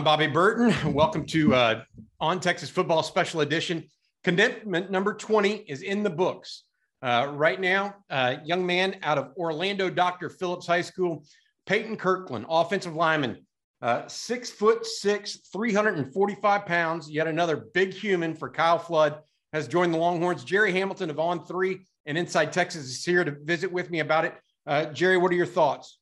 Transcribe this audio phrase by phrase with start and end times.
[0.00, 0.94] I'm Bobby Burton.
[0.94, 1.82] Welcome to uh,
[2.20, 3.84] On Texas Football Special Edition.
[4.24, 6.64] Condemnment number 20 is in the books.
[7.02, 10.30] Uh, right now, uh, young man out of Orlando Dr.
[10.30, 11.26] Phillips High School,
[11.66, 13.44] Peyton Kirkland, offensive lineman,
[13.82, 17.10] uh, six foot six, 345 pounds.
[17.10, 19.20] Yet another big human for Kyle Flood
[19.52, 20.44] has joined the Longhorns.
[20.44, 24.24] Jerry Hamilton of On Three and Inside Texas is here to visit with me about
[24.24, 24.32] it.
[24.66, 25.99] Uh, Jerry, what are your thoughts?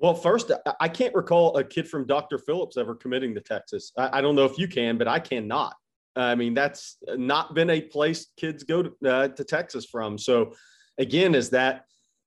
[0.00, 2.38] Well, first, I can't recall a kid from Dr.
[2.38, 3.92] Phillips ever committing to Texas.
[3.96, 5.74] I, don't know if you can, but I cannot.
[6.16, 10.18] I mean, that's not been a place kids go to, uh, to Texas from.
[10.18, 10.52] So,
[10.98, 11.86] again, is that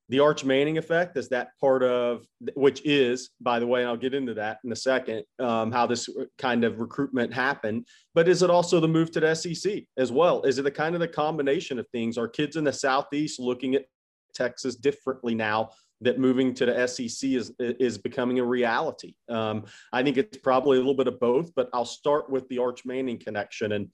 [0.09, 1.17] the Arch Manning effect?
[1.17, 4.71] Is that part of which is, by the way, and I'll get into that in
[4.71, 7.85] a second, um, how this kind of recruitment happened.
[8.13, 10.41] But is it also the move to the SEC as well?
[10.43, 12.17] Is it the kind of the combination of things?
[12.17, 13.85] Are kids in the Southeast looking at
[14.33, 15.71] Texas differently now
[16.01, 19.15] that moving to the SEC is is becoming a reality.
[19.29, 22.59] Um, I think it's probably a little bit of both, but I'll start with the
[22.59, 23.71] Arch Manning connection.
[23.71, 23.89] And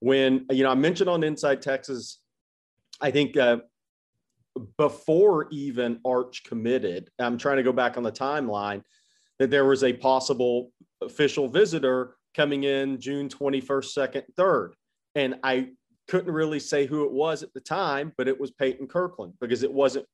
[0.00, 2.20] when you know I mentioned on Inside Texas,
[3.00, 3.58] I think uh,
[4.76, 8.82] before even Arch committed, I'm trying to go back on the timeline
[9.38, 13.64] that there was a possible official visitor coming in June 21st,
[13.98, 14.72] 2nd, 3rd.
[15.14, 15.70] And I
[16.08, 19.62] couldn't really say who it was at the time, but it was Peyton Kirkland because
[19.62, 20.06] it wasn't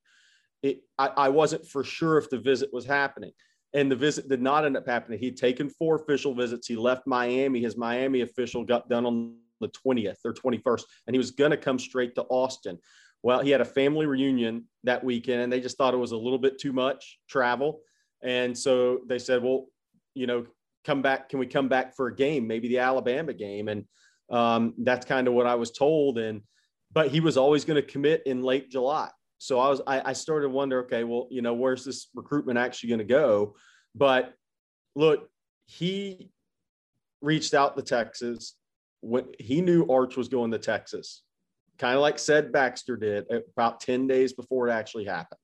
[0.62, 3.33] it, I, I wasn't for sure if the visit was happening.
[3.75, 5.19] And the visit did not end up happening.
[5.19, 6.67] He'd taken four official visits.
[6.67, 7.61] He left Miami.
[7.61, 11.56] His Miami official got done on the 20th or 21st, and he was going to
[11.56, 12.79] come straight to Austin.
[13.23, 16.17] Well, he had a family reunion that weekend, and they just thought it was a
[16.17, 17.81] little bit too much travel.
[18.23, 19.67] And so they said, well,
[20.14, 20.47] you know,
[20.84, 21.29] come back.
[21.29, 23.69] Can we come back for a game, maybe the Alabama game?
[23.69, 23.84] And
[24.31, 26.19] um, that's kind of what I was told.
[26.19, 26.42] And,
[26.92, 30.12] but he was always going to commit in late July so I was I, I
[30.12, 33.55] started to wonder, okay, well, you know, where's this recruitment actually going to go?
[33.95, 34.34] But
[34.95, 35.28] look,
[35.67, 36.30] he
[37.23, 38.57] reached out to Texas
[39.01, 41.23] when he knew Arch was going to Texas,
[41.79, 43.27] kind of like said Baxter did
[43.57, 45.39] about 10 days before it actually happened.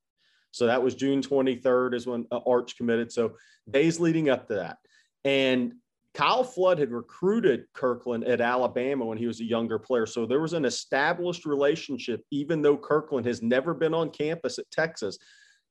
[0.51, 3.11] So that was June 23rd is when uh, Arch committed.
[3.13, 3.35] So
[3.71, 4.79] days leading up to that.
[5.25, 5.75] And
[6.15, 10.07] Kyle Flood had recruited Kirkland at Alabama when he was a younger player.
[10.07, 14.71] So there was an established relationship, even though Kirkland has never been on campus at
[14.71, 15.19] Texas.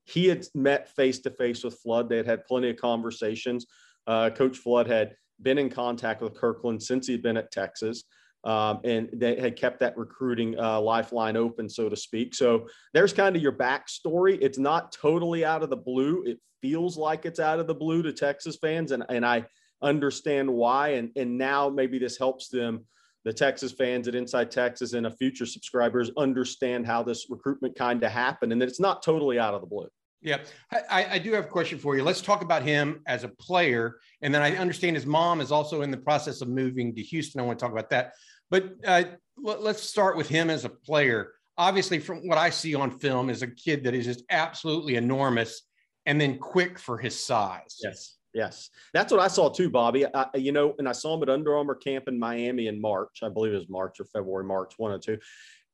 [0.03, 2.09] He had met face to face with Flood.
[2.09, 3.65] They had had plenty of conversations.
[4.05, 8.03] Uh, Coach Flood had been in contact with Kirkland since he'd been at Texas.
[8.43, 12.35] Um, and they had kept that recruiting uh, lifeline open, so to speak.
[12.35, 14.37] So there's kind of your backstory.
[14.41, 16.23] It's not totally out of the blue.
[16.25, 19.45] It feels like it's out of the blue to Texas fans, and and I
[19.83, 20.89] understand why.
[20.89, 22.85] And, and now maybe this helps them,
[23.25, 28.03] the Texas fans at Inside Texas and a future subscribers understand how this recruitment kind
[28.03, 29.87] of happened and that it's not totally out of the blue.
[30.21, 30.39] Yeah,
[30.71, 32.03] I, I, do have a question for you.
[32.03, 33.97] Let's talk about him as a player.
[34.21, 37.41] And then I understand his mom is also in the process of moving to Houston.
[37.41, 38.13] I want to talk about that.
[38.49, 39.03] But uh,
[39.37, 41.33] let's start with him as a player.
[41.57, 45.63] Obviously, from what I see on film, is a kid that is just absolutely enormous
[46.05, 47.79] and then quick for his size.
[47.83, 48.15] Yes.
[48.33, 50.05] Yes, that's what I saw too, Bobby.
[50.13, 53.19] I, you know, and I saw him at Under Armour camp in Miami in March.
[53.21, 55.19] I believe it was March or February, March one or two.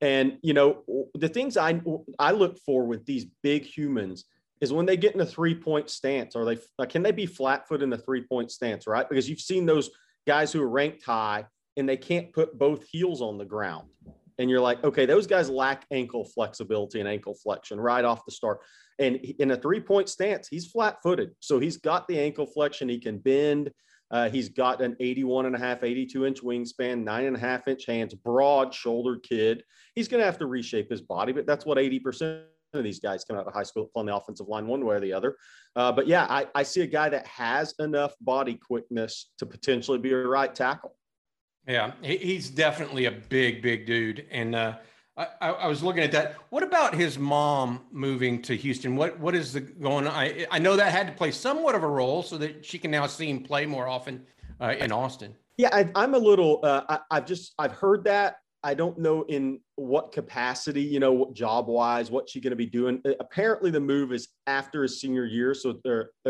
[0.02, 0.84] And you know,
[1.16, 1.82] the things I
[2.18, 4.26] I look for with these big humans
[4.62, 6.36] is when they get in a three point stance.
[6.36, 9.08] Are they can they be flat foot in the three point stance, right?
[9.08, 9.90] Because you've seen those
[10.28, 11.46] guys who are ranked high
[11.78, 13.88] and they can't put both heels on the ground
[14.40, 18.32] and you're like, okay, those guys lack ankle flexibility and ankle flexion right off the
[18.32, 18.60] start.
[18.98, 21.32] And in a three point stance, he's flat footed.
[21.42, 22.90] So he's got the ankle flexion.
[22.90, 23.70] He can bend.
[24.12, 27.68] Uh, he's got an 81 and a half, 82 inch wingspan, nine and a half
[27.68, 29.64] inch hands, broad shouldered kid.
[29.94, 33.24] He's going to have to reshape his body, but that's what 80% of these guys
[33.24, 35.36] come out of high school on the offensive line one way or the other.
[35.76, 40.00] Uh, but yeah, I, I see a guy that has enough body quickness to potentially
[40.00, 40.96] be a right tackle.
[41.70, 44.26] Yeah, he's definitely a big, big dude.
[44.32, 44.78] And uh,
[45.16, 46.38] I, I, was looking at that.
[46.50, 48.96] What about his mom moving to Houston?
[48.96, 50.14] What what is the going on?
[50.14, 52.90] I, I know that had to play somewhat of a role so that she can
[52.90, 54.26] now see him play more often
[54.60, 55.36] uh, in Austin.
[55.58, 56.60] Yeah, I, am a little.
[56.64, 58.38] Uh, I, I've just I've heard that.
[58.64, 62.66] I don't know in what capacity, you know, job wise, what she's going to be
[62.66, 63.00] doing.
[63.06, 65.80] Uh, apparently, the move is after his senior year, so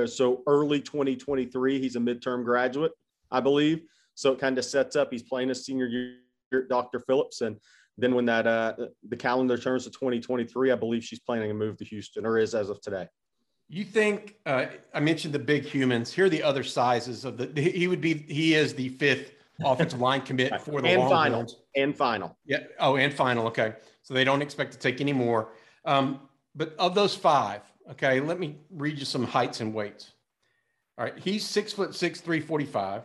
[0.06, 1.80] so early 2023.
[1.80, 2.92] He's a midterm graduate,
[3.32, 3.84] I believe.
[4.20, 5.12] So it kind of sets up.
[5.12, 6.18] He's playing his senior year
[6.54, 7.00] at Dr.
[7.00, 7.56] Phillips, and
[7.98, 8.74] then when that uh,
[9.08, 12.54] the calendar turns to 2023, I believe she's planning a move to Houston, or is
[12.54, 13.08] as of today.
[13.70, 16.12] You think uh, I mentioned the big humans?
[16.12, 17.62] Here are the other sizes of the.
[17.62, 18.14] He would be.
[18.14, 19.32] He is the fifth
[19.64, 22.38] offensive line commit for the and final and final.
[22.46, 22.64] Yeah.
[22.78, 23.48] Oh, and final.
[23.48, 23.76] Okay.
[24.02, 25.54] So they don't expect to take any more.
[25.86, 26.20] Um,
[26.56, 27.62] but of those five,
[27.92, 30.12] okay, let me read you some heights and weights.
[30.98, 33.04] All right, he's six foot six, three forty five.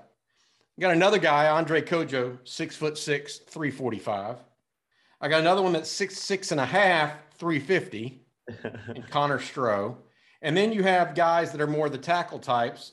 [0.80, 4.38] Got another guy, Andre Kojo, six foot six, three forty five.
[5.20, 8.22] I got another one that's six six and a half, three fifty,
[8.88, 9.96] and Connor Stroh.
[10.42, 12.92] And then you have guys that are more the tackle types.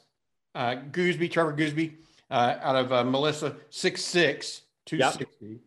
[0.53, 1.93] Uh, Goosby, Trevor Goosby,
[2.29, 5.59] uh, out of uh, Melissa, six six, two sixty, yep.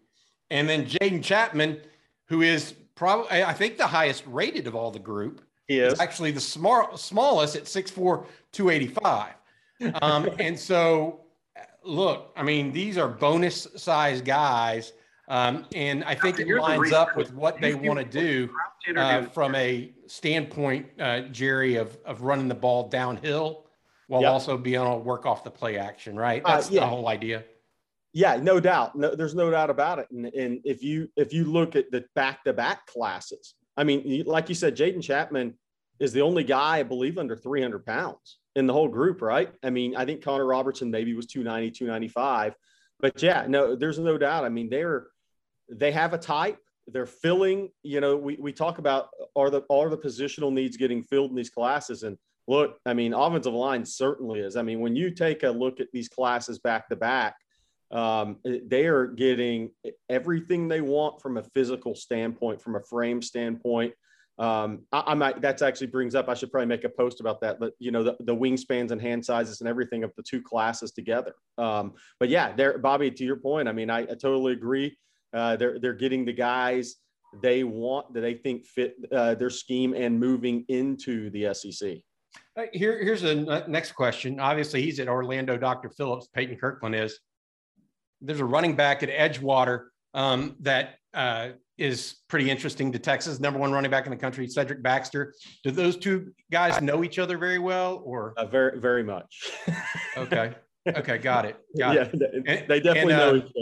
[0.50, 1.80] and then Jaden Chapman,
[2.28, 5.42] who is probably I think the highest rated of all the group.
[5.66, 9.32] He is actually the small, smallest at 6'4", 285.
[10.02, 11.23] Um, and so,
[11.84, 14.92] look, I mean, these are bonus size guys.
[15.28, 18.50] Um, and I think it lines up with what they want to do
[18.96, 23.64] uh, from a standpoint, uh, Jerry, of, of running the ball downhill
[24.08, 24.32] while yep.
[24.32, 26.42] also being able to work off the play action, right?
[26.44, 26.80] Uh, That's uh, yeah.
[26.80, 27.44] the whole idea.
[28.12, 28.96] Yeah, no doubt.
[28.96, 30.08] No, there's no doubt about it.
[30.10, 34.24] And, and if you if you look at the back to back classes, I mean,
[34.26, 35.54] like you said, Jaden Chapman
[35.98, 39.52] is the only guy, I believe, under 300 pounds in the whole group, right?
[39.62, 42.54] I mean, I think Connor Robertson maybe was 290, 295.
[43.00, 44.44] But yeah, no, there's no doubt.
[44.44, 45.08] I mean, they're
[45.68, 46.58] they have a type.
[46.86, 51.02] They're filling, you know, we, we talk about are the are the positional needs getting
[51.02, 52.02] filled in these classes?
[52.02, 54.56] And look, I mean, offensive line certainly is.
[54.56, 57.36] I mean, when you take a look at these classes back to back,
[57.90, 59.70] um, they are getting
[60.08, 63.94] everything they want from a physical standpoint, from a frame standpoint.
[64.38, 66.28] Um, I, I, might that's actually brings up.
[66.28, 67.60] I should probably make a post about that.
[67.60, 70.90] But you know, the, the wingspans and hand sizes and everything of the two classes
[70.90, 71.34] together.
[71.56, 73.10] Um, but yeah, there, Bobby.
[73.10, 74.96] To your point, I mean, I, I totally agree.
[75.32, 76.96] Uh, they're they're getting the guys
[77.42, 81.98] they want that they think fit uh, their scheme and moving into the SEC.
[82.72, 84.38] Here, here's the next question.
[84.40, 85.56] Obviously, he's at Orlando.
[85.56, 85.90] Dr.
[85.90, 87.18] Phillips, Peyton Kirkland is
[88.20, 93.40] there's a running back at Edgewater um, that uh, is pretty interesting to Texas.
[93.40, 95.34] Number one running back in the country, Cedric Baxter.
[95.62, 99.50] Do those two guys know each other very well, or uh, very very much?
[100.16, 100.54] okay,
[100.86, 101.56] okay, got it.
[101.76, 102.44] Got yeah, it.
[102.46, 103.52] And, they definitely and, uh, know each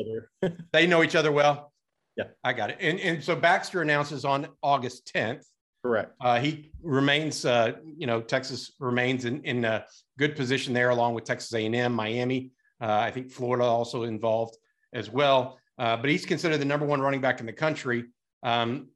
[0.42, 0.58] other.
[0.72, 1.72] they know each other well.
[2.16, 2.78] Yeah, I got it.
[2.80, 5.44] And and so Baxter announces on August 10th.
[5.82, 6.12] Correct.
[6.20, 9.84] Uh, he remains, uh, you know, Texas remains in in a
[10.18, 12.52] good position there, along with Texas A&M, Miami.
[12.80, 14.56] Uh, I think Florida also involved
[14.92, 15.58] as well.
[15.78, 18.04] Uh, but he's considered the number one running back in the country.
[18.42, 18.88] Um,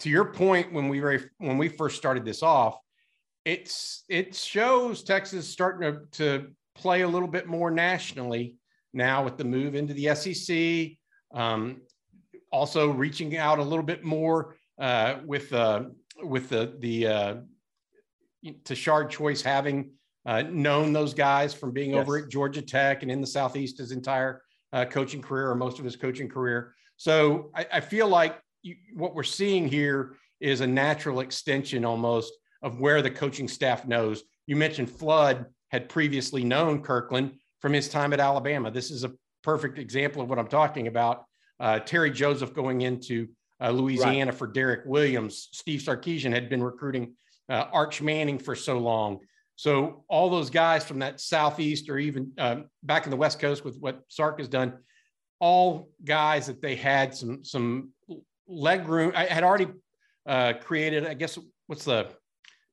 [0.00, 2.78] to your point, when we very, when we first started this off,
[3.44, 8.56] it's it shows Texas starting to, to play a little bit more nationally
[8.92, 10.96] now with the move into the SEC.
[11.34, 11.82] Um,
[12.50, 15.84] also reaching out a little bit more uh, with uh,
[16.22, 17.34] with the the uh,
[18.64, 19.92] Tashard Choice having
[20.26, 22.00] uh, known those guys from being yes.
[22.00, 24.42] over at Georgia Tech and in the Southeast his entire
[24.72, 26.74] uh, coaching career or most of his coaching career.
[26.96, 32.32] So I, I feel like you, what we're seeing here is a natural extension almost
[32.62, 34.22] of where the coaching staff knows.
[34.46, 38.70] You mentioned Flood had previously known Kirkland from his time at Alabama.
[38.70, 39.12] This is a
[39.42, 41.24] perfect example of what I'm talking about.
[41.60, 43.28] Uh, Terry Joseph going into
[43.60, 44.38] uh, Louisiana right.
[44.38, 45.48] for Derek Williams.
[45.52, 47.14] Steve Sarkisian had been recruiting
[47.48, 49.20] uh, Arch Manning for so long.
[49.58, 53.64] So all those guys from that southeast or even uh, back in the West Coast
[53.64, 54.78] with what Sark has done,
[55.40, 57.90] all guys that they had some some
[58.46, 59.10] leg room.
[59.16, 59.66] I had already
[60.26, 61.08] uh, created.
[61.08, 62.06] I guess what's the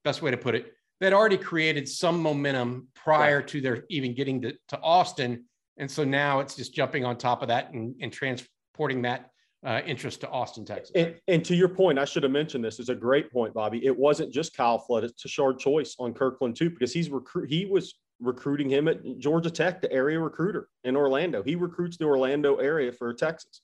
[0.04, 0.74] best way to put it?
[1.00, 3.48] They had already created some momentum prior right.
[3.48, 5.46] to their even getting to, to Austin,
[5.78, 9.32] and so now it's just jumping on top of that and, and transporting that
[9.66, 10.92] uh, interest to Austin, Texas.
[10.96, 12.80] And, and, to your point, I should have mentioned this.
[12.80, 13.84] Is a great point, Bobby.
[13.86, 17.50] It wasn't just Kyle Flood; it's Tashard Choice on Kirkland too, because he's recruit.
[17.50, 21.44] He was recruiting him at Georgia Tech, the area recruiter in Orlando.
[21.44, 23.62] He recruits the Orlando area for Texas.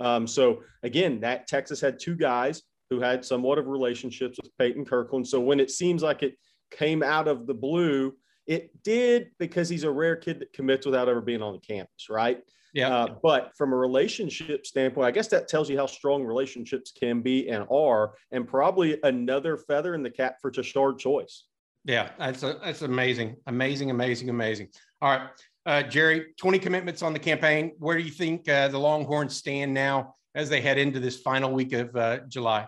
[0.00, 4.84] Um, so again, that Texas had two guys who had somewhat of relationships with Peyton
[4.84, 5.26] Kirkland.
[5.26, 6.36] So when it seems like it
[6.70, 8.14] came out of the blue,
[8.46, 12.08] it did because he's a rare kid that commits without ever being on the campus,
[12.10, 12.42] right?
[12.74, 12.88] Yeah.
[12.88, 17.22] Uh, but from a relationship standpoint, I guess that tells you how strong relationships can
[17.22, 21.44] be and are, and probably another feather in the cap for Tashard Choice.
[21.84, 24.68] Yeah, that's a, that's amazing, amazing, amazing, amazing.
[25.00, 25.28] All right,
[25.66, 27.72] uh, Jerry, 20 commitments on the campaign.
[27.78, 31.52] Where do you think uh, the Longhorns stand now as they head into this final
[31.52, 32.66] week of uh, July?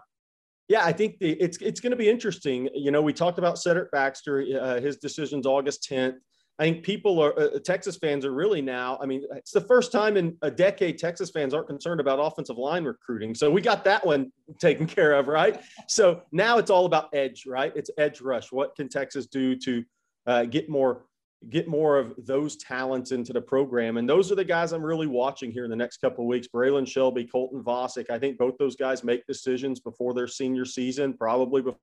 [0.69, 2.69] Yeah, I think the, it's it's going to be interesting.
[2.75, 4.45] You know, we talked about Cedric Baxter.
[4.61, 6.17] Uh, his decision's August 10th.
[6.59, 8.99] I think people are uh, Texas fans are really now.
[9.01, 12.57] I mean, it's the first time in a decade Texas fans aren't concerned about offensive
[12.57, 13.35] line recruiting.
[13.35, 15.61] So we got that one taken care of, right?
[15.87, 17.73] So now it's all about edge, right?
[17.77, 18.51] It's edge rush.
[18.53, 19.85] What can Texas do to
[20.27, 21.05] uh, get more
[21.51, 23.97] get more of those talents into the program?
[23.97, 26.49] And those are the guys I'm really watching here in the next couple weeks.
[26.53, 28.11] Braylon Shelby, Colton Vasek.
[28.11, 31.79] I think both those guys make decisions before their senior season, probably before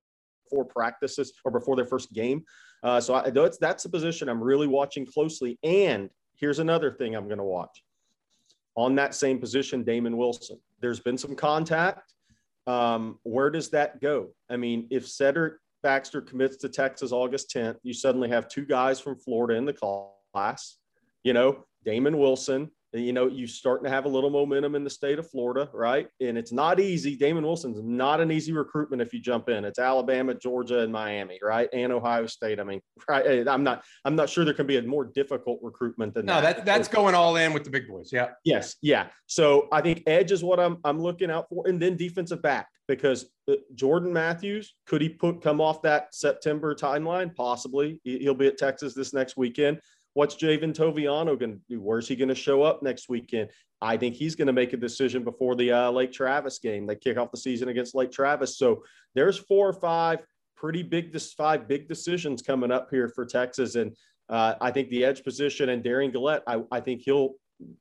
[0.53, 2.43] before practices or before their first game.
[2.83, 5.57] Uh, so I, that's that's a position I'm really watching closely.
[5.63, 7.83] And here's another thing I'm going to watch
[8.75, 10.59] on that same position, Damon Wilson.
[10.79, 12.13] There's been some contact.
[12.65, 14.29] Um, where does that go?
[14.49, 18.99] I mean, if Cedric Baxter commits to Texas August 10th, you suddenly have two guys
[18.99, 19.73] from Florida in the
[20.33, 20.77] class.
[21.23, 24.89] You know, Damon Wilson you know, you starting to have a little momentum in the
[24.89, 26.07] state of Florida, right?
[26.21, 27.15] And it's not easy.
[27.15, 29.65] Damon Wilson's not an easy recruitment if you jump in.
[29.65, 31.67] It's Alabama, Georgia, and Miami, right?
[31.73, 32.59] And Ohio State.
[32.59, 33.47] I mean, right?
[33.47, 33.83] I'm not.
[34.05, 36.41] I'm not sure there can be a more difficult recruitment than no, that.
[36.41, 38.11] No, that that's going all in with the big boys.
[38.13, 38.29] Yeah.
[38.43, 38.75] Yes.
[38.81, 39.07] Yeah.
[39.25, 42.67] So I think edge is what I'm I'm looking out for, and then defensive back
[42.87, 47.35] because uh, Jordan Matthews could he put come off that September timeline?
[47.35, 47.99] Possibly.
[48.03, 49.79] He'll be at Texas this next weekend.
[50.13, 51.81] What's Javien Toviano going to do?
[51.81, 53.49] Where's he going to show up next weekend?
[53.81, 56.85] I think he's going to make a decision before the uh, Lake Travis game.
[56.85, 58.57] They kick off the season against Lake Travis.
[58.57, 58.83] So
[59.15, 60.19] there's four or five
[60.55, 63.75] pretty big, this five big decisions coming up here for Texas.
[63.75, 63.95] And
[64.29, 67.33] uh, I think the edge position and Derion Gullette, I, I think he'll,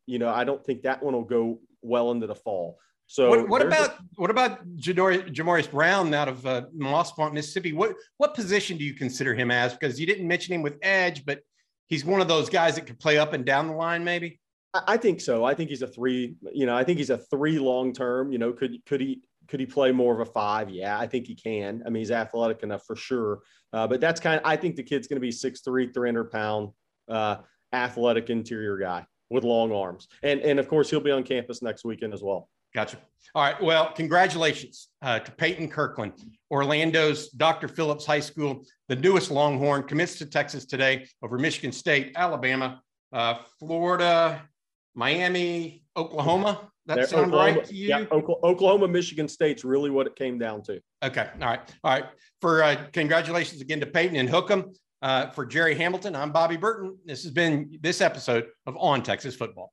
[0.06, 2.78] you know, I don't think that one will go well into the fall.
[3.12, 7.74] So what, what about a, what about Jamorius Brown out of uh, Moss Point, Mississippi?
[7.74, 9.74] What what position do you consider him as?
[9.74, 11.40] Because you didn't mention him with edge, but
[11.88, 14.40] he's one of those guys that could play up and down the line, maybe?
[14.72, 15.44] I think so.
[15.44, 16.36] I think he's a three.
[16.54, 18.32] You know, I think he's a three long term.
[18.32, 20.70] You know, could could he could he play more of a five?
[20.70, 21.82] Yeah, I think he can.
[21.84, 23.40] I mean, he's athletic enough for sure.
[23.74, 24.46] Uh, but that's kind of.
[24.46, 26.70] I think the kid's going to be six three, three hundred pound,
[27.10, 27.36] uh,
[27.74, 31.84] athletic interior guy with long arms, and and of course he'll be on campus next
[31.84, 32.48] weekend as well.
[32.74, 32.98] Gotcha.
[33.34, 33.62] All right.
[33.62, 36.12] Well, congratulations uh, to Peyton Kirkland,
[36.50, 37.68] Orlando's Dr.
[37.68, 43.36] Phillips High School, the newest Longhorn, commits to Texas today over Michigan State, Alabama, uh,
[43.58, 44.42] Florida,
[44.94, 46.68] Miami, Oklahoma.
[46.86, 47.88] That there, sound Oklahoma, right to you?
[47.88, 50.80] Yeah, Oklahoma, Michigan State's really what it came down to.
[51.02, 51.28] Okay.
[51.40, 51.60] All right.
[51.84, 52.04] All right.
[52.40, 54.74] For uh, congratulations again to Peyton and Hookem.
[55.00, 56.96] Uh, for Jerry Hamilton, I'm Bobby Burton.
[57.04, 59.72] This has been this episode of On Texas Football.